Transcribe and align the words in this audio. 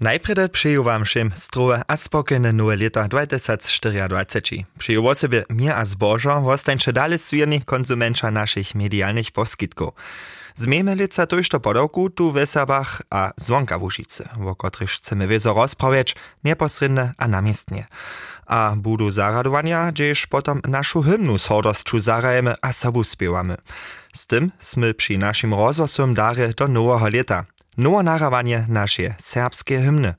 Najprede 0.00 0.48
přeju 0.48 0.82
vám 0.82 1.04
všem 1.04 1.32
zdrowe 1.36 1.82
a 1.88 1.96
spokojne 1.96 2.52
nové 2.52 2.74
leta 2.74 3.06
2024. 3.06 4.66
Přeju 4.78 5.06
o 5.06 5.14
sobie 5.14 5.44
mir 5.48 5.72
a 5.72 5.84
zbožo, 5.84 6.40
wostańcze 6.40 6.92
dalej 6.92 7.18
sujeni 7.18 7.62
konsumenča 7.62 8.30
našich 8.30 8.74
medialnych 8.74 9.30
poskytkov. 9.30 9.94
Zmejme 10.56 10.94
lica 10.94 11.26
tojšto 11.26 11.60
podawku 11.60 12.10
tu 12.10 12.32
w 12.34 12.42
Esabach 12.42 13.02
a 13.10 13.30
Zwonka 13.36 13.76
Łužice, 13.76 14.28
o 14.34 14.54
których 14.54 14.90
chcemy 14.90 15.26
wiezo 15.26 15.54
rozprawiać 15.54 16.14
a 17.18 17.28
namiestnie. 17.28 17.86
A 18.46 18.74
budu 18.76 19.10
zaradowania, 19.10 19.92
gdzież 19.92 20.26
potom 20.26 20.60
naszą 20.68 21.02
hymnu 21.02 21.38
z 21.38 21.46
hordostczu 21.46 22.00
zarajemy 22.00 22.54
a 22.62 22.72
sobu 22.72 23.04
spiewamy. 23.04 23.56
Z 24.14 24.26
tym 24.26 24.50
sme 24.60 24.94
przy 24.94 25.18
naszym 25.18 25.54
rozwosłym 25.54 26.14
dare 26.14 26.48
do 26.54 26.68
nowego 26.68 27.08
leta– 27.08 27.44
nowe 27.76 28.02
nahrawanie 28.02 28.66
nasze 28.68 29.14
serbskie 29.18 29.80
hymny. 29.80 30.14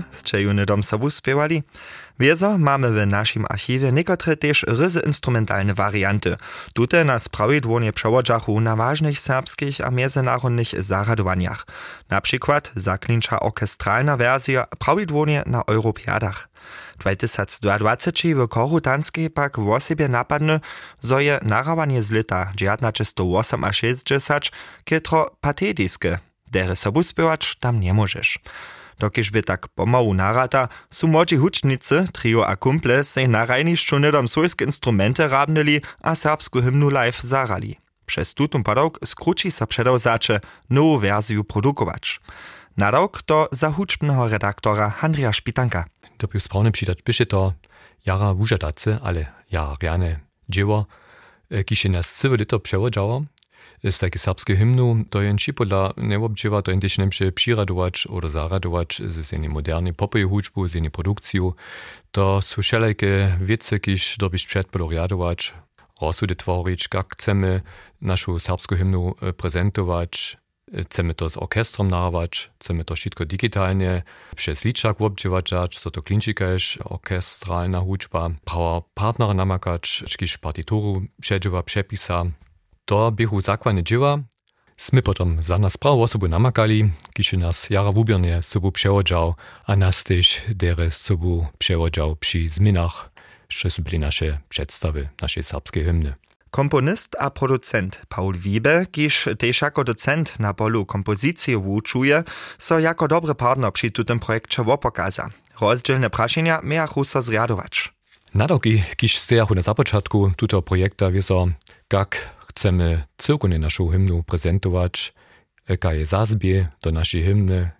A 0.00 0.14
strzejune 0.16 0.66
dom 0.66 0.82
sobu 0.82 1.10
spiewali. 1.10 1.62
Wiezo 2.20 2.58
mamy 2.58 2.90
w 2.90 3.06
naszym 3.06 3.44
archiwie 3.48 3.92
niekotre 3.92 4.36
też 4.36 4.62
ryzy 4.68 5.00
instrumentalne 5.06 5.74
warianty. 5.74 6.36
Tute 6.74 7.04
nas 7.04 7.28
prawidłonie 7.28 7.92
przewodzachu 7.92 8.60
na 8.60 8.76
ważnych 8.76 9.20
serbskich 9.20 9.80
a 9.80 9.90
międzynarodnych 9.90 10.84
zaradowaniach. 10.84 11.66
Na 12.10 12.20
przykład 12.20 12.72
zaklincza 12.76 13.40
orkestralna 13.40 14.16
wersja 14.16 14.66
prawidłonie 14.78 15.42
na 15.46 15.62
Europiadach. 15.66 16.48
2022 16.98 18.44
w 18.44 18.48
Korutanskiej 18.48 19.30
pak 19.30 19.60
w 19.60 19.68
osobie 19.68 20.08
napadne, 20.08 20.60
zo 21.00 21.18
narawanie 21.42 22.02
z 22.02 22.10
lata 22.10 22.52
1908 22.56 23.64
a 23.64 23.72
60 23.72 24.50
kietro 24.84 25.30
patetyskie, 25.40 26.18
dere 26.50 26.76
sobu 26.76 27.02
spiewać 27.02 27.56
tam 27.56 27.80
nie 27.80 27.94
możesz. 27.94 28.38
Dokiż 29.00 29.30
by 29.30 29.42
tak 29.42 29.68
pomału 29.68 30.14
narata, 30.14 30.68
su 30.90 31.08
młodzi 31.08 31.36
hucznicy, 31.36 32.04
trio 32.12 32.46
a 32.46 32.56
kumple, 32.56 33.04
se 33.04 33.28
na 33.28 33.46
rajniszczu 33.46 33.98
nedom 33.98 34.28
swojskie 34.28 34.64
instrumenty 34.64 35.28
rabnili 35.28 35.80
a 36.02 36.14
serbsku 36.14 36.62
hymnu 36.62 36.88
live 36.88 37.20
zarali. 37.22 37.76
Przez 38.06 38.34
tutun 38.34 38.62
padok 38.62 38.98
skruci 39.04 39.50
sa 39.50 39.66
przedał 39.66 39.98
zacze 39.98 40.40
nową 40.70 40.98
wersję 40.98 41.44
produkować. 41.44 42.20
Nadok 42.76 43.22
to 43.22 43.48
zahuczbnego 43.52 44.28
redaktora 44.28 44.94
Andrija 45.00 45.32
Szpitanka. 45.32 45.84
To 46.18 46.28
był 46.28 46.40
sprawny 46.40 46.72
przydać, 46.72 47.02
pisze 47.02 47.26
to 47.26 47.52
jara 48.06 48.34
wużadacy, 48.34 48.98
ale 49.02 49.26
ja 49.50 49.76
reane 49.82 50.20
dzieło, 50.48 50.86
kisze 51.66 51.88
nas 51.88 52.14
całe 52.14 52.36
lito 52.36 52.60
z 53.84 53.98
takie 53.98 54.18
serbskie 54.18 54.56
hymnu, 54.56 55.04
to 55.10 55.22
jen 55.22 55.38
či 55.38 55.52
podla 55.52 55.92
neobdživa, 55.96 56.62
to 56.62 56.70
jen 56.70 56.80
tež 56.80 56.98
nemše 56.98 57.32
přiradovač 57.32 58.06
oder 58.06 58.30
zaradovač 58.30 59.00
z 59.00 59.32
jednej 59.32 59.48
modernej 59.48 59.92
popej 59.92 60.24
hudžbu, 60.24 60.68
z 60.68 60.74
jednej 60.80 60.92
produkciju. 60.92 61.54
To 62.12 62.42
sú 62.42 62.60
všelajke 62.60 63.40
wiece, 63.40 63.78
kiž 63.78 64.18
dobiš 64.18 64.46
předpodoriadovač, 64.46 65.52
rozsudy 66.00 66.34
tvorič, 66.34 66.88
jak 66.94 67.14
chcemy 67.14 67.62
našu 68.00 68.38
serbsku 68.38 68.74
hymnu 68.74 69.14
e, 69.22 69.32
prezentować, 69.32 70.36
chcemy 70.82 71.14
to 71.14 71.30
z 71.30 71.36
orkestrom 71.36 71.90
narawać, 71.90 72.50
chcemy 72.58 72.84
to 72.84 72.94
wszystko 72.94 73.24
digitalnie 73.26 74.02
przez 74.36 74.64
liczak 74.64 75.00
obdziwać, 75.00 75.50
co 75.70 75.90
to 75.90 76.02
klinčikajš, 76.02 76.78
orkestralna 76.84 77.80
hudžba, 77.80 78.30
prawa 78.44 78.82
partnera 78.94 79.34
namakać, 79.34 80.04
jakiś 80.10 80.38
partituru 80.38 81.02
przedziwa, 81.20 81.62
przepisa, 81.62 82.24
to 82.90 83.12
biechu 83.12 83.40
zakładne 83.40 83.82
dzieła. 83.82 84.18
Smy 84.76 85.02
potom 85.02 85.42
za 85.42 85.58
nas 85.58 85.78
prawo 85.78 86.02
osobu 86.02 86.28
namakali, 86.28 86.90
kiszy 87.14 87.36
nas 87.36 87.70
jara 87.70 87.92
wubiernie 87.92 88.42
sobu 88.42 88.72
przewodział, 88.72 89.34
a 89.66 89.76
nas 89.76 90.04
też 90.04 90.42
dere 90.48 90.90
sobu 90.90 91.46
przewodział 91.58 92.16
przy 92.16 92.48
zmianach, 92.48 93.10
że 93.48 93.70
są 93.70 93.82
byli 93.82 93.98
nasze 93.98 94.38
przedstawy, 94.48 95.08
nasze 95.22 95.42
serbskie 95.42 95.84
hymny. 95.84 96.14
Komponist 96.50 97.16
a 97.18 97.30
producent 97.30 98.02
Paul 98.08 98.38
Wiebe, 98.38 98.86
kiż 98.86 99.28
też 99.38 99.60
jako 99.60 99.84
docent 99.84 100.40
na 100.40 100.54
polu 100.54 100.86
kompozycji 100.86 101.56
wuczuje, 101.56 102.24
so 102.58 102.78
jako 102.78 103.08
dobry 103.08 103.34
partner 103.34 103.72
przy 103.72 103.90
tym 103.90 104.18
projekcie 104.20 104.64
wopokaza. 104.64 105.28
Rozdzielne 105.60 106.10
praszenia 106.10 106.60
miachu 106.62 107.04
so 107.04 107.22
zriadować. 107.22 107.92
Nadoki, 108.34 108.82
kiż 108.96 109.18
stejachu 109.18 109.54
na 109.54 109.62
zapoczatku 109.62 110.32
tuto 110.36 110.62
projekta 110.62 111.10
wieso, 111.10 111.48
jak 111.92 112.39
chcemy 112.50 113.02
całkowicie 113.16 113.58
naszą 113.58 113.88
hymnu 113.88 114.22
prezentować, 114.22 115.12
jaka 115.68 115.94
je 115.94 116.06
zazbie 116.06 116.68
do 116.82 116.90
naszej 116.92 117.22
hymny, 117.22 117.70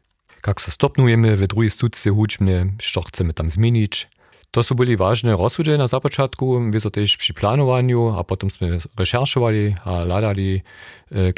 jak 0.47 0.61
se 0.61 0.71
stopnujemy 0.71 1.37
w 1.37 1.47
drugiej 1.47 1.71
studce 1.71 2.11
hudźbne, 2.11 2.67
co 2.93 3.03
chcemy 3.03 3.35
tam 3.35 3.51
zmienić. 3.51 4.09
To 4.51 4.63
są 4.63 4.75
byli 4.75 4.97
ważne 4.97 5.37
rozsudy 5.37 5.79
na 5.79 5.87
zapoczatku, 5.87 6.71
wiedzą 6.71 6.91
też 6.91 7.17
przy 7.17 7.35
planowaniu, 7.35 8.15
a 8.19 8.25
potem 8.25 8.51
sme 8.51 8.79
recherchowali 8.99 9.77
a 9.85 9.91
ladali, 10.05 10.63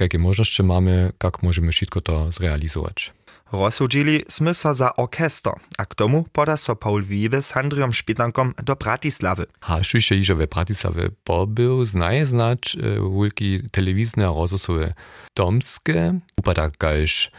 jakie 0.00 0.18
możliwości 0.18 0.62
mamy, 0.62 1.12
jak 1.24 1.42
możemy 1.42 1.72
wszystko 1.72 2.00
to 2.00 2.32
zrealizować. 2.32 3.12
Rozsudzili 3.52 4.24
sme 4.32 4.56
so 4.56 4.72
za 4.72 4.96
orkester, 4.96 5.52
a 5.76 5.84
k 5.84 5.92
tomu 5.92 6.24
poda 6.32 6.56
so 6.56 6.72
Paul 6.72 7.04
Wiebe 7.04 7.44
z 7.44 7.52
Andriom 7.52 7.92
Špitankom 7.92 8.56
do 8.56 8.72
Bratislavy. 8.80 9.44
A 9.60 9.84
šuše 9.84 10.16
iżo 10.16 10.40
we 10.40 10.48
Bratislavy 10.48 11.12
pobył, 11.24 11.84
znaje 11.84 12.26
znać 12.26 12.76
wulki 13.00 13.60
telewizne 13.68 14.32
rozsusowe 14.32 14.96
domskie, 15.36 16.20
upada 16.36 16.72
galż 16.78 17.30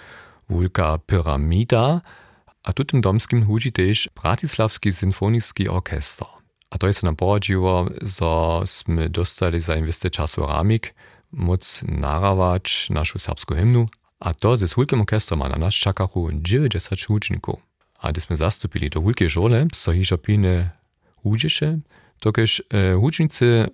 wulka 0.50 1.02
pyramida, 1.10 2.02
a 2.64 2.74
tu 2.74 2.86
tym 2.86 3.02
domskim 3.02 3.46
hudzi 3.46 3.72
też 3.72 4.10
Bratislavski 4.24 4.92
symfoniczny 4.92 5.72
orkester. 5.72 6.28
A 6.70 6.78
to 6.78 6.88
jest 6.88 7.04
nam 7.04 7.16
poradziło, 7.16 7.90
że 8.02 8.62
sme 8.66 9.10
dostali 9.10 9.60
za 9.60 9.76
inwesty 9.76 10.10
czasu 10.10 10.46
ramik, 10.46 10.94
móc 11.32 11.82
narawać 11.88 12.90
naszą 12.90 13.20
hymnu, 13.50 13.88
a 14.24 14.34
to 14.34 14.58
ze 14.58 14.68
Hulkiem 14.68 15.04
orkestrom 15.04 15.40
na 15.40 15.58
nas 15.60 15.76
čakachu 15.76 16.32
90 16.32 17.10
učnikov. 17.10 17.60
A 18.00 18.12
gdy 18.12 18.20
sme 18.20 18.36
zastupili 18.40 18.88
do 18.88 19.04
Hulke 19.04 19.28
žole, 19.28 19.68
so 19.76 19.92
hižo 19.92 20.16
pine 20.16 20.72
udziše, 21.24 21.80
tokež 22.20 22.64
e, 22.72 22.96
učnicy 22.96 23.68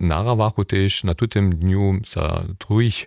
narawachu 0.00 0.64
też 0.64 1.04
na 1.04 1.14
tym 1.14 1.50
dniu 1.50 2.00
za 2.06 2.46
drugich 2.58 3.06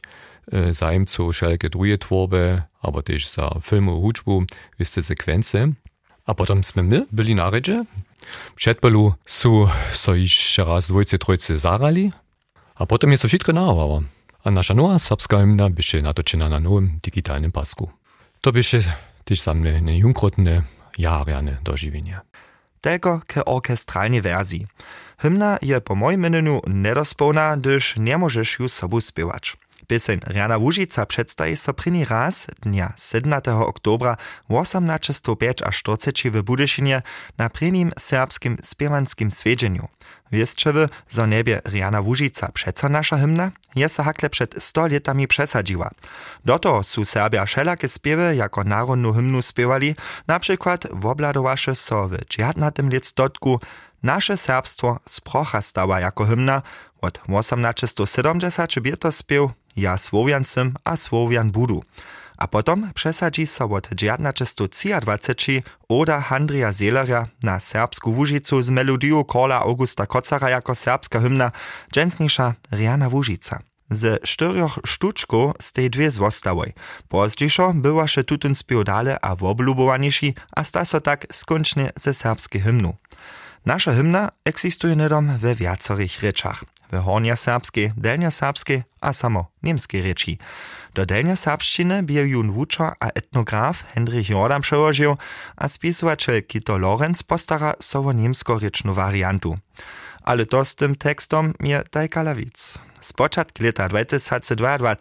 e, 0.51 0.73
zajemców 0.73 1.35
wszelkie 1.35 1.69
drugie 1.69 1.97
tworby, 1.97 2.61
aber 2.81 3.03
też 3.03 3.27
za 3.27 3.59
filmu 3.63 4.01
hudżbu, 4.01 4.43
wiste 4.79 5.03
sekwencje. 5.03 5.73
A 6.25 6.33
potem 6.33 6.63
sme 6.63 6.83
my 6.83 7.05
byli 7.11 7.35
na 7.35 7.49
redzie. 7.49 7.85
Przedpolu 8.55 9.13
su 9.25 9.67
so 9.91 10.15
jeszcze 10.15 10.63
raz 10.63 10.87
dwojce, 10.87 11.17
trojce 11.17 11.57
zarali, 11.59 12.11
a 12.75 12.85
potem 12.85 13.11
jest 13.11 13.21
to 13.21 13.27
wszystko 13.27 13.53
narawało. 13.53 14.18
A 14.43 14.51
nasza 14.51 14.73
nowa 14.73 14.99
serbska 14.99 15.37
hymna 15.37 15.69
byše 15.69 16.01
natočena 16.01 16.49
na 16.49 16.59
nowym 16.59 16.99
digitalnym 17.03 17.51
pasku. 17.51 17.89
To 18.41 18.51
byše 18.51 18.79
też 19.23 19.41
za 19.41 19.53
mnie 19.53 19.81
nejunkrotne 19.81 20.63
jarjane 20.97 21.57
dożywienie. 21.63 22.19
Tylko 22.81 23.21
ke 23.27 23.45
orkestralnej 23.45 24.21
wersji. 24.21 24.67
Hymna 25.17 25.57
je 25.61 25.81
po 25.81 25.95
moim 25.95 26.25
imieniu 26.25 26.61
nedospełna, 26.67 27.57
gdyż 27.57 27.97
nie 27.97 28.17
możesz 28.17 28.59
już 28.59 28.71
sobu 28.71 29.01
śpiewać. 29.01 29.57
Pieseň 29.89 30.19
Riana 30.27 30.57
Łužica 30.57 31.05
przedstawi 31.05 31.55
so 31.55 31.73
pryni 31.73 32.05
raz 32.05 32.47
dnia 32.61 32.93
17. 32.97 33.55
oktobra 33.55 34.17
1805 34.47 35.61
aż 35.61 35.77
40 35.77 36.31
w 36.31 36.41
Budyszynie 36.41 37.01
na 37.37 37.49
prynim 37.49 37.91
serbskim 37.99 38.57
spiewanskim 38.63 39.31
swiedzeniu. 39.31 39.87
Wieszczewy, 40.31 40.89
zo 41.07 41.25
niebie 41.25 41.61
Riana 41.65 42.01
Łužica 42.01 42.51
przeco 42.53 42.89
nasza 42.89 43.17
hymna, 43.17 43.51
je 43.75 43.89
se 43.89 44.03
hakle 44.03 44.29
przed 44.29 44.63
100 44.63 44.87
latami 44.87 45.27
przesadziła. 45.27 45.89
Do 46.45 46.59
toho 46.59 46.83
su 46.83 47.05
Serbia 47.05 47.45
wszelakie 47.45 47.89
spiewy 47.89 48.35
jako 48.35 48.63
narodną 48.63 49.13
hymnu 49.13 49.41
spiewali, 49.41 49.95
na 50.27 50.39
przykład 50.39 50.87
wobladowaše 50.91 51.75
so 51.75 52.07
w 52.07 52.17
19. 52.29 52.83
listoczku 52.83 53.59
Nasze 54.03 54.37
serbstwo 54.37 54.99
sprocha 55.05 55.61
stała 55.61 55.99
jako 55.99 56.25
hymna, 56.25 56.61
od 57.01 57.19
1870 57.27 58.99
to 58.99 59.11
spiew 59.11 59.51
Ja 59.79 59.97
Słowiancym 59.97 60.73
a 60.83 60.97
Słowian 60.97 61.51
budu. 61.51 61.83
A 62.37 62.47
potom 62.47 62.89
przesadzi 62.93 63.47
so 63.47 63.65
od 63.65 63.89
1923 63.89 65.63
Oda 65.89 66.21
Handrija 66.21 66.73
Zeleria 66.73 67.27
na 67.43 67.59
serbsku 67.59 68.11
Łužicu 68.11 68.61
z 68.61 68.69
melodią 68.69 69.23
Kola 69.23 69.59
Augusta 69.59 70.05
Kocara 70.05 70.49
jako 70.49 70.75
serbska 70.75 71.19
hymna, 71.19 71.51
dżęsniejsza 71.91 72.53
Riana 72.71 73.07
Łužica. 73.07 73.59
Z 73.91 74.23
czterech 74.23 74.71
sztuczków 74.85 75.53
z 75.61 75.71
tej 75.71 75.89
dwie 75.89 76.11
zostały. 76.11 76.73
Pozdzieszo 77.07 77.73
była 77.73 78.07
się 78.07 78.23
tutun 78.23 78.55
spiew 78.55 78.83
dale 78.83 79.19
a 79.21 79.35
woblubowaniejszy, 79.35 80.33
a 80.51 80.63
sta 80.63 80.85
so 80.85 81.01
tak 81.01 81.27
skończnie 81.31 81.91
ze 81.95 82.13
serbskiej 82.13 82.61
hymnu. 82.61 82.95
Nasza 83.65 83.93
hymna 83.93 84.29
eksistuje 84.45 84.95
nedom 84.95 85.37
we 85.37 85.55
wiacerich 85.55 86.21
rečach. 86.21 86.63
W 86.91 86.97
hornjoserbskiej, 86.97 87.91
delnjoserbskiej 87.97 88.83
a 89.01 89.13
samo 89.13 89.51
niemskiej 89.63 90.01
reči. 90.01 90.37
Do 90.93 91.05
delnjoserbszczyny 91.05 92.03
bie 92.03 92.27
jun 92.27 92.51
wučer 92.51 92.93
a 92.99 93.07
etnograf 93.07 93.83
Hendrik 93.93 94.29
Jordan 94.29 94.61
przełożył, 94.61 95.17
a 95.55 95.67
spisovatel 95.67 96.43
Kito 96.43 96.77
Lorenz 96.77 97.23
postara 97.23 97.73
sowo 97.79 98.13
niemsko-rečnu 98.13 98.93
variantu. 98.93 99.57
Ale 100.23 100.45
to 100.45 100.65
z 100.65 100.75
tym 100.75 100.95
tekstom 100.95 101.53
je 101.59 101.83
tajka 101.91 102.23
lawic. 102.23 102.79
Z 103.01 103.13
początku 103.13 103.63
lata 103.63 103.89
2022 103.89 104.95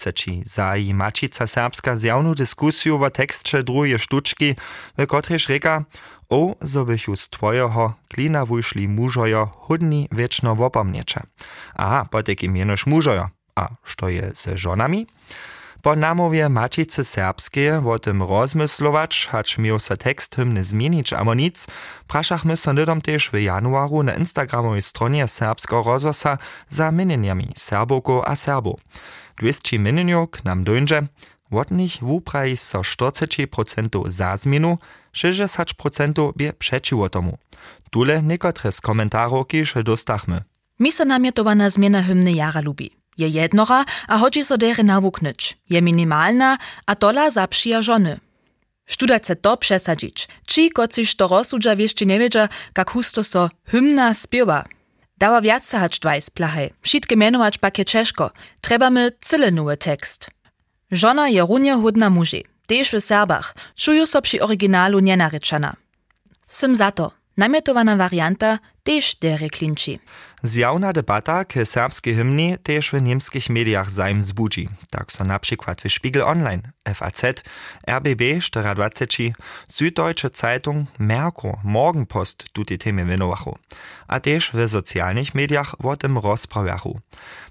zaji 0.45 0.95
Mačica 0.95 1.47
Serbska 1.47 1.97
zjawną 1.97 2.35
dyskusję 2.35 2.95
o 2.95 3.11
tekście 3.11 3.63
drugiej 3.63 3.99
sztuczki, 3.99 4.55
w 4.99 5.07
której 5.07 5.39
rzeka 5.39 5.85
o, 6.29 6.55
zo 6.61 6.85
bychu 6.85 7.17
z 7.17 7.29
twojeho 7.29 7.95
klina 8.09 8.47
wyszli 8.47 8.89
mużojo 8.89 9.47
hudni 9.47 10.09
wieczno 10.13 10.55
wopomniecze. 10.55 11.23
Aha, 11.75 12.07
potek 12.11 12.43
mienoż 12.43 12.87
mużojo. 12.87 13.29
A 13.55 13.69
što 13.85 14.09
je 14.09 14.33
ze 14.35 14.59
żonami? 14.59 15.07
Po 15.83 15.97
namowie 15.97 16.49
Macicy 16.49 17.05
Serbskie 17.05 17.83
o 17.87 17.99
tym 17.99 18.23
rozmyslować, 18.23 19.29
hacz 19.31 19.59
miał 19.59 19.79
se 19.79 19.97
tekst 19.97 20.37
hymny 20.37 20.65
zmienić 20.65 21.13
amo 21.13 21.35
nic, 21.35 21.67
praszachmy 22.07 22.57
so 22.57 22.73
nydom 22.73 23.01
też 23.01 23.31
w 23.31 23.35
januaru 23.35 24.03
na 24.03 24.15
instagramowej 24.15 24.83
stronie 24.83 25.29
Serbsko 25.29 25.83
Rozosa 25.83 26.39
za 26.69 26.93
mienieniami 26.93 27.49
Serboko 27.57 28.29
a 28.29 28.37
Serbo. 28.37 28.77
200 29.37 29.79
mienieniów 29.79 30.31
k 30.31 30.45
nam 30.45 30.65
dojdzie, 30.65 31.03
od 31.51 31.71
nich 31.71 31.99
wupraji 32.03 32.57
so 32.57 32.81
40% 32.81 34.11
za 34.11 34.37
zmienu, 34.37 34.79
60% 35.13 36.33
bie 36.37 36.53
przeciwo 36.53 37.09
tomu. 37.09 37.39
Tule 37.91 38.23
niekotre 38.23 38.73
z 38.73 38.81
komentarów 38.81 39.47
kiż 39.47 39.75
dostachmy. 39.85 40.43
Mi 40.81 40.93
se 40.93 41.05
namietowana 41.05 41.71
zmiana 41.71 42.03
hymny 42.03 42.33
jara 42.33 42.61
lubi. 42.61 42.98
Je 43.19 43.29
jednora, 43.29 43.85
a 44.09 44.19
chodzi 44.19 44.45
so 44.45 44.57
dere 44.57 44.83
nawuknyć. 44.83 45.57
Je 45.71 45.81
minimalna, 45.83 46.59
a 46.87 46.95
tola 46.95 47.31
zapřija 47.31 47.83
żony. 47.83 48.21
Študa 48.87 49.19
chce 49.19 49.37
to 49.37 49.57
przesadzić. 49.57 50.29
Ci, 50.47 50.71
kociž 50.71 51.15
to 51.15 51.29
rozsudža 51.29 51.75
nie 52.07 52.19
wiedzia, 52.19 52.49
jak 52.77 52.91
husto 52.91 53.23
so 53.23 53.51
hymna 53.65 54.15
spiewa. 54.15 54.65
Dała 55.19 55.41
wiac 55.41 55.71
hać 55.73 55.99
dwajs 55.99 56.31
plachej. 56.31 56.73
Wszystkie 56.83 57.17
mianować 57.17 57.59
pak 57.59 57.79
je 57.79 57.85
tekst. 59.77 60.31
Żona 60.91 61.29
je 61.29 61.43
runie 61.43 61.75
hudna 61.75 62.11
muži. 62.11 62.45
Tež 62.67 62.91
w 62.91 63.01
Serbach. 63.01 63.55
Czują 63.77 64.07
so 64.07 64.21
oryginalu 64.41 65.01
nienaryczana. 65.01 65.77
Sym 66.47 66.75
za 66.75 66.91
to. 66.91 67.18
Namietowana 67.39 67.97
varianta 67.97 68.59
tež 68.83 69.15
dere 69.23 69.49
klinči. 69.49 70.01
Zjawna 70.43 70.93
debata 70.93 71.45
k 71.45 71.67
serbskiej 71.67 72.15
hymnie 72.15 72.59
też 72.59 72.91
w 72.91 73.03
niemskich 73.03 73.51
mediach 73.51 73.91
zajm 73.91 74.23
zbudzi. 74.23 74.69
Tak 74.91 75.13
so 75.13 75.25
na 75.25 75.39
przykład 75.39 75.83
Spiegel 75.89 76.23
Online, 76.23 76.63
FAZ, 76.95 77.23
RBB 77.87 78.23
24, 78.75 79.33
Süddeutsche 79.69 80.31
Zeitung, 80.35 80.89
Merkur, 80.99 81.57
Morgenpost 81.65 82.45
tuti 82.53 82.79
temy 82.79 83.05
winowachu. 83.05 83.59
A 84.09 84.21
też 84.21 84.51
w 84.55 84.69
socjalnych 84.69 85.35
mediach 85.35 85.85
o 85.85 85.97
tym 85.97 86.19
rozprawiachu. 86.19 87.01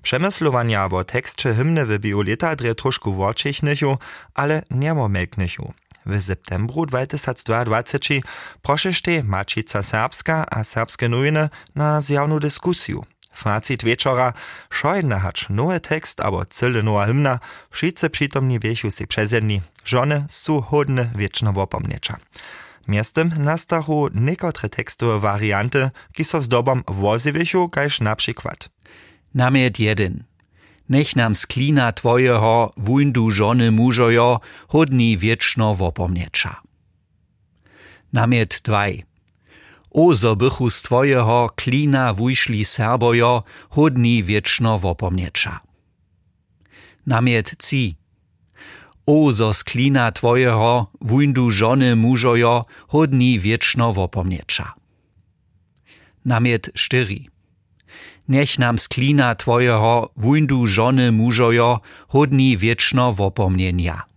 Przemyslowania 0.01 0.85
o 0.85 1.03
tekście 1.03 1.53
hymny 1.53 1.85
w 1.85 1.99
bioleta 1.99 2.55
dre 2.55 2.75
troszku 2.75 3.13
worczychnychu, 3.13 3.97
ale 4.33 4.63
niemomelknychu. 4.71 5.73
W 6.07 6.21
septembru 6.23 6.85
2022 6.87 8.23
prošešte 8.63 9.27
Mačica 9.27 9.83
Serbska 9.83 10.47
a 10.47 10.63
serbske 10.63 11.11
nowiny 11.11 11.49
na 11.75 12.01
zjawną 12.01 12.39
dyskusję. 12.39 13.03
Facit 13.33 13.83
wieczora, 13.83 14.33
szojna 14.69 15.19
hacz 15.19 15.49
nowy 15.49 15.79
tekst, 15.79 16.21
abo 16.21 16.45
cyle 16.45 16.83
nowa 16.83 17.05
hymna, 17.05 17.39
wszyscy 17.69 18.09
przytomni 18.09 18.59
wiechu 18.59 18.91
si 18.91 19.07
przezjedni, 19.07 19.61
żony 19.85 20.25
su 20.29 20.61
hodne 20.61 21.11
wieczno 21.15 21.53
wopomniecza. 21.53 22.17
Miestem 22.87 23.31
nastachu 23.37 24.09
niekotre 24.15 24.69
tekstowe 24.69 25.19
warianty, 25.19 25.89
ki 26.13 26.25
so 26.25 26.41
zdobom 26.41 26.83
woziwichu, 26.87 27.69
kajż 27.69 28.01
na 28.01 28.15
przykład. 28.15 28.69
Namiet 29.35 29.79
1. 29.79 30.23
Nech 30.89 31.15
nam 31.15 31.35
z 31.35 31.47
klina 31.47 31.93
twojeho 31.93 32.73
wundu 32.77 33.31
żony 33.31 33.71
mużojo 33.71 34.39
hodni 34.67 35.17
wieczno 35.17 35.75
wopomniecza. 35.75 36.61
Namiet 38.13 38.61
2. 38.63 38.85
Ozo 39.91 40.35
bychu 40.35 40.69
z 40.69 40.81
twojeho 40.81 41.49
klina 41.55 42.13
wyszli 42.13 42.65
serbojo 42.65 43.43
hodni 43.69 44.23
wieczno 44.23 44.79
wopomniecza. 44.79 45.59
Namiet 47.05 47.57
3. 47.57 47.95
Ozo 49.05 49.53
z 49.53 49.63
klina 49.63 50.11
twojeho 50.11 50.91
wundu 51.01 51.51
żony 51.51 51.95
mużojo 51.95 52.61
hodni 52.87 53.39
wieczno 53.39 53.93
wopomniecza. 53.93 54.73
Namiet 56.25 56.73
4 56.73 57.36
niech 58.29 58.59
nam 58.59 58.79
z 58.79 58.87
klina 58.87 59.35
twojeho 59.35 60.09
wundu 60.17 60.67
żony 60.67 61.11
mużojo 61.11 61.79
hodni 62.07 62.57
wieczno 62.57 63.13
wopomnienia. 63.13 64.07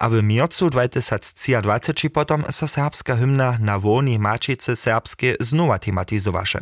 A 0.00 0.08
w 0.08 0.22
miercu 0.22 0.70
2023 0.70 2.10
potom 2.10 2.44
so 2.50 2.68
serbska 2.68 3.16
hymna 3.16 3.58
na 3.60 3.78
woni 3.78 4.18
Mačice 4.18 4.76
Serbskie 4.76 5.34
znowa 5.40 5.78
tematizowaše. 5.78 6.60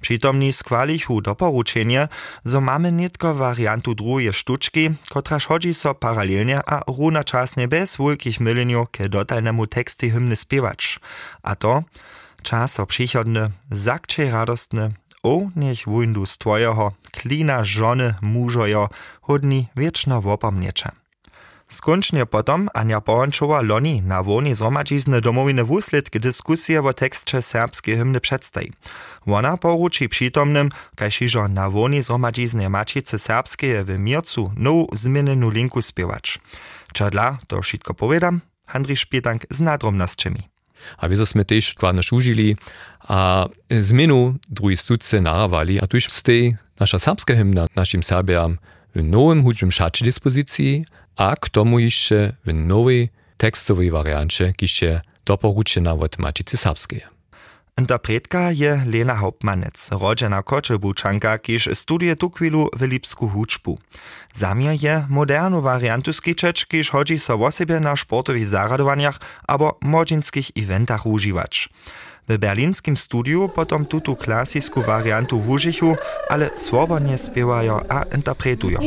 Przytomni 0.00 0.52
skłalichu 0.52 1.20
doporuczenie, 1.20 2.08
zo 2.44 2.60
mamy 2.60 2.92
nitko 2.92 3.34
wariantu 3.34 3.94
drugiej 3.94 4.32
sztuczki, 4.32 4.90
która 5.10 5.38
chodzi 5.38 5.74
so 5.74 5.94
paralelnie 5.94 6.60
a 6.66 6.82
równoczasnie 6.86 7.68
bez 7.68 7.96
wielkich 7.96 8.40
myleniów 8.40 8.90
ke 8.90 9.08
dotalnemu 9.08 9.66
teksty 9.66 10.10
hymny 10.10 10.36
śpiewać. 10.36 11.00
A 11.42 11.54
to 11.56 11.82
czas 12.42 12.78
przychodny, 12.88 13.50
zakcze 13.70 14.30
radostny, 14.30 14.84
o 14.84 14.90
niech 15.56 15.84
wundu 15.86 16.26
z 16.26 16.38
twojeho, 16.38 16.92
klina 17.12 17.64
żony 17.64 18.14
mużojo, 18.20 18.88
hodni 19.20 19.68
wieczno 19.76 20.20
wopomniecze. 20.20 20.90
Skończnie 21.68 22.26
potom 22.26 22.68
Ania 22.74 23.00
Połączowa 23.00 23.60
loni 23.60 24.02
na 24.02 24.22
woni 24.22 24.54
zhromadźizny 24.54 25.20
domowiny 25.20 25.64
wusledki 25.64 26.20
dyskusje 26.20 26.82
o 26.82 26.92
tekście 26.92 27.42
serbskiej 27.42 27.96
hymny 27.96 28.20
przedstawi. 28.20 28.72
Ona 29.26 29.56
poruczy 29.56 30.08
przytomnym, 30.08 30.68
kajšižo 30.96 31.48
na 31.48 31.70
woni 31.70 32.02
zhromadźizny 32.02 32.68
Mačice 32.68 33.18
Serbskie 33.18 33.84
w 33.84 33.98
Mircu 33.98 34.52
nową 34.56 34.86
zmienioną 34.92 35.50
linku 35.50 35.82
spiewać. 35.82 36.40
Czadla, 36.92 37.38
to 37.46 37.62
wszystko 37.62 37.94
powiadam, 37.94 38.40
Handry 38.66 38.96
Szpietank 38.96 39.42
z 39.50 39.60
nadrobnosćami. 39.60 40.51
A 40.98 41.08
wieso 41.08 41.26
sme 41.26 41.44
tež 41.44 41.74
składno 41.74 42.02
užili 42.12 42.56
a 43.08 43.48
zmenu 43.68 44.38
druhej 44.48 44.76
studce 44.76 45.20
naravali. 45.20 45.80
A 45.80 45.86
tuž 45.86 46.06
stej 46.10 46.56
nasza 46.80 46.98
serbska 46.98 47.34
hymna 47.34 47.66
naszym 47.76 48.02
Serbiam 48.02 48.58
w 48.94 49.02
nowym 49.02 49.42
hudźbym 49.42 49.72
szacie 49.72 50.04
dyspozycji, 50.04 50.84
a 51.16 51.36
k 51.36 51.48
tomu 51.48 51.78
jeszcze 51.78 52.32
w 52.46 52.54
nowej 52.54 53.10
tekstowej 53.36 53.90
wariancie, 53.90 54.52
kiście 54.56 55.00
doporučena 55.24 55.92
od 55.92 56.18
Mačice 56.18 56.56
Serbskeje. 56.56 57.21
Interpretka 57.72 58.52
je 58.52 58.84
Lena 58.84 59.14
Hauptmanec, 59.14 59.90
rodzena 59.96 60.42
Kočebučanka, 60.42 61.38
kiž 61.38 61.68
studuje 61.72 62.16
tu 62.16 62.28
chwilu 62.28 62.68
w 62.76 62.82
lipsku 62.82 63.26
hučbu. 63.28 63.78
Zamier 64.34 64.76
je 64.76 65.04
modernu 65.08 65.60
variantu 65.60 66.12
skičeć, 66.12 66.64
kiž 66.64 66.92
hodzi 66.92 67.18
so 67.18 67.40
o 67.40 67.50
siebie 67.50 67.80
na 67.80 67.96
sportowych 67.96 68.46
zaradowaniach 68.46 69.20
abo 69.48 69.78
młodzieńskich 69.80 70.52
eventach 70.56 71.06
używać. 71.06 71.68
W 72.28 72.38
berlinskim 72.38 72.96
studiu 72.96 73.48
potom 73.48 73.84
tutu 73.84 74.16
klasisku 74.16 74.82
variantu 74.82 75.40
wužichu, 75.40 75.96
ale 76.28 76.50
swobodnie 76.56 77.18
spiewają 77.18 77.80
a 77.88 78.04
interpretują. 78.14 78.78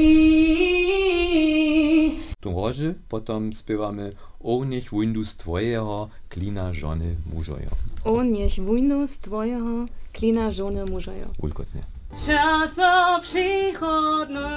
Tu 2.66 2.70
roży 2.70 2.96
potom 3.10 3.54
spiewamy 3.54 4.12
O 4.44 4.66
niech 4.66 4.92
Windows 4.92 5.38
twojego 5.38 6.10
klina 6.30 6.74
żony 6.74 7.16
mużojo. 7.34 7.70
O 8.04 8.24
niech 8.24 8.54
Windows 8.54 9.20
twojego 9.20 9.86
klina 10.14 10.52
żony 10.52 10.86
mużojo. 10.86 11.28
Ulkotnie. 11.42 11.82
Často 12.28 13.20
przychodny, 13.22 14.50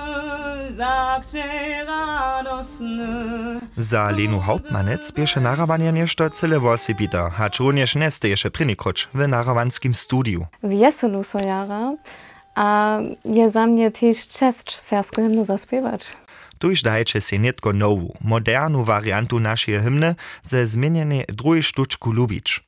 zawsze 0.77 1.45
radosny. 1.85 3.07
Za 3.79 4.11
Lenu 4.11 4.41
Hauptmanec 4.41 5.13
bieše 5.13 5.41
narawanie 5.41 5.93
nieszto 5.93 6.31
cyle 6.31 6.61
włosy 6.61 6.95
bita, 6.95 7.31
hacz 7.31 7.61
również 7.61 7.95
neste 7.95 8.29
jeszcze 8.29 8.51
prynikroč 8.51 9.09
w 9.15 9.29
narawanskim 9.29 9.95
studiu. 9.95 10.47
Wieselu 10.63 11.25
so 11.25 11.39
jara, 11.39 11.97
a 12.55 12.99
je 13.25 13.51
za 13.51 13.67
mnie 13.67 13.91
też 13.91 14.29
czest 14.29 14.71
sersku 14.71 15.17
hymnu 15.17 15.45
zaspiewać. 15.45 16.07
Tuž 16.59 16.83
dajče 16.83 17.21
se 17.21 17.39
netko 17.39 17.73
nowu, 17.73 18.15
modernu 18.21 18.85
variantu 18.85 19.39
naszej 19.39 19.81
hymny 19.81 20.15
ze 20.43 20.67
zmienjenej 20.67 21.25
drugiej 21.29 21.63
sztuczku 21.63 22.13
lubić. 22.13 22.61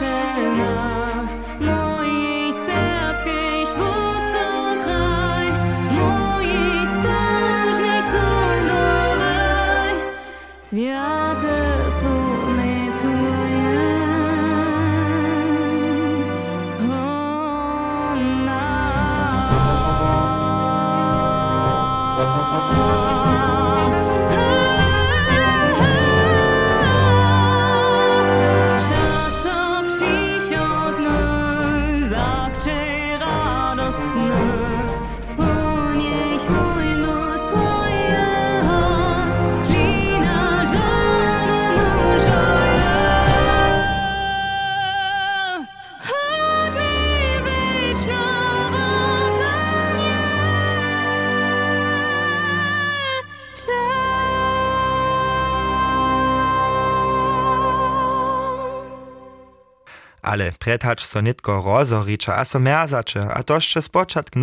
Jana 0.00 0.55
Ale 60.26 60.52
prethacz 60.52 61.04
so 61.04 61.20
nitko 61.20 61.62
rozoricza, 61.62 62.36
a 62.36 62.44
so 62.44 62.58
a 63.34 63.42
to 63.42 63.54
jeszcze 63.54 63.82
z 63.82 63.88
początku 63.88 64.38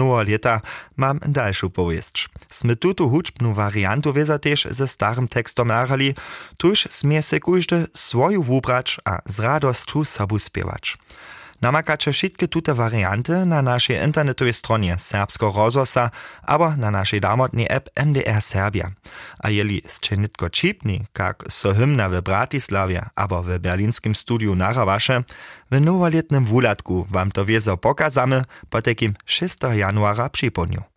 mam 0.97 1.19
dalszą 1.27 1.69
powieść. 1.69 2.29
Smy 2.49 2.75
tutu 2.75 3.09
huczbnu 3.09 3.53
variantu 3.53 4.13
wieza 4.13 4.39
ze 4.69 4.87
starym 4.87 5.27
tekstom 5.27 5.67
narali, 5.67 6.15
tuż 6.57 6.87
smie 6.89 7.21
se 7.23 7.39
swoju 7.93 8.43
wubrać, 8.43 8.97
a 9.05 9.19
z 9.25 9.39
radostu 9.39 10.05
sobu 10.05 10.39
spiewać. 10.39 10.97
Namakacie 11.63 12.11
wszystkie 12.11 12.47
tute 12.47 12.73
varianty 12.73 13.45
na 13.45 13.61
naszej 13.61 14.03
internetowej 14.05 14.53
stronie 14.53 14.97
Serbsko 14.99 15.53
Rozosa, 15.55 16.11
aber 16.41 16.77
na 16.77 16.91
naszej 16.91 17.21
damotnej 17.21 17.67
app 17.69 17.89
MDR 17.95 18.41
Serbia. 18.41 18.91
A 19.39 19.49
jeli 19.49 19.81
ste 19.85 20.17
nitko 20.17 20.49
čipni, 20.49 21.05
kak 21.13 21.43
so 21.49 21.73
hymna 21.73 22.09
w 22.09 22.21
Bratislavie, 22.21 23.05
aber 23.15 23.43
w 23.43 23.59
berlinskim 23.59 24.15
studiu 24.15 24.55
narawaše, 24.55 25.23
w 25.71 25.81
nowoletnym 25.81 26.45
wulatku 26.45 27.07
wam 27.11 27.31
to 27.31 27.45
wiezo 27.45 27.77
pokazamy 27.77 28.43
po 28.69 28.81
takim 28.81 29.13
6. 29.25 29.57
januara 29.73 30.29
przypomniu. 30.29 30.92